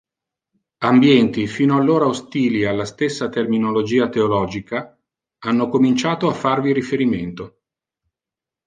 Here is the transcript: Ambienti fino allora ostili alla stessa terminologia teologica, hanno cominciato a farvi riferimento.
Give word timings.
Ambienti 0.79 1.45
fino 1.45 1.77
allora 1.77 2.07
ostili 2.07 2.65
alla 2.65 2.85
stessa 2.85 3.29
terminologia 3.29 4.09
teologica, 4.09 4.97
hanno 5.43 5.69
cominciato 5.69 6.27
a 6.27 6.33
farvi 6.33 6.73
riferimento. 6.73 7.59